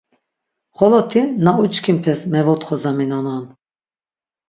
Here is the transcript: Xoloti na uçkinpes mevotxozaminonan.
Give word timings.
Xoloti 0.77 1.21
na 1.43 1.51
uçkinpes 1.63 2.19
mevotxozaminonan. 2.31 3.43